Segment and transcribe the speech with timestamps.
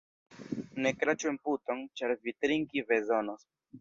[0.85, 3.47] Ne kraĉu en puton, ĉar vi trinki bezonos.